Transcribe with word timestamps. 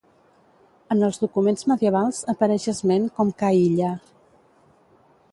En 0.93 1.07
els 1.07 1.19
documents 1.23 1.63
medievals 1.71 2.21
apareix 2.33 2.65
esment 2.73 3.05
com 3.19 3.33
Ca 3.43 3.51
Illa. 3.59 3.91